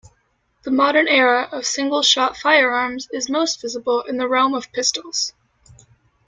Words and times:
The 0.63 0.71
modern 0.71 1.07
era 1.07 1.47
of 1.51 1.63
single-shot 1.63 2.35
firearms 2.35 3.07
is 3.13 3.29
most 3.29 3.61
visible 3.61 4.01
in 4.01 4.17
the 4.17 4.27
realm 4.27 4.55
of 4.55 4.71
pistols. 4.71 5.33